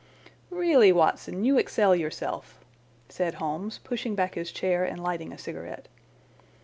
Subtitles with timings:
[0.49, 2.59] "Really, Watson, you excel yourself,"
[3.07, 5.89] said Holmes, pushing back his chair and lighting a cigarette.